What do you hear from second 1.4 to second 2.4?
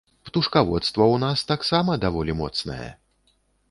таксама даволі